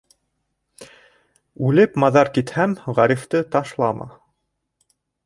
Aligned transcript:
Үлеп-маҙар 1.67 2.31
китһәм, 2.39 2.73
Ғарифты 3.01 3.43
ташлама. 3.57 4.09